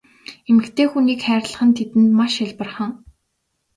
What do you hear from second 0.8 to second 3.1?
хүнийг хайрлах нь тэдэнд маш хялбархан.